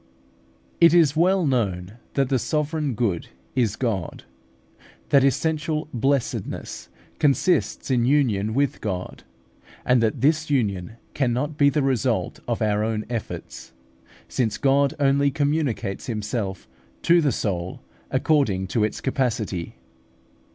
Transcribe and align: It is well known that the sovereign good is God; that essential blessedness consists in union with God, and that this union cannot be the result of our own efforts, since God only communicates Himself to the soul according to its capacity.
It 0.79 0.95
is 0.95 1.15
well 1.15 1.45
known 1.45 1.97
that 2.15 2.29
the 2.29 2.39
sovereign 2.39 2.95
good 2.95 3.27
is 3.55 3.75
God; 3.75 4.23
that 5.09 5.23
essential 5.23 5.89
blessedness 5.93 6.89
consists 7.19 7.91
in 7.91 8.05
union 8.05 8.55
with 8.55 8.81
God, 8.81 9.21
and 9.85 10.01
that 10.01 10.21
this 10.21 10.49
union 10.49 10.93
cannot 11.13 11.55
be 11.55 11.69
the 11.69 11.83
result 11.83 12.39
of 12.47 12.63
our 12.63 12.83
own 12.83 13.05
efforts, 13.11 13.73
since 14.27 14.57
God 14.57 14.95
only 14.99 15.29
communicates 15.29 16.07
Himself 16.07 16.67
to 17.03 17.21
the 17.21 17.31
soul 17.31 17.81
according 18.09 18.65
to 18.69 18.83
its 18.83 19.01
capacity. 19.01 19.75